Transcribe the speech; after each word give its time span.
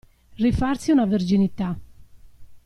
Rifarsi 0.39 0.91
una 0.91 1.05
verginità. 1.05 1.79